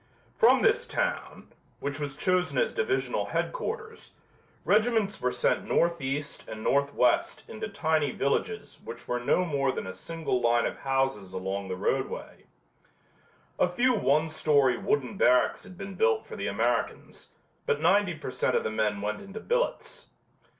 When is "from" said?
0.35-0.63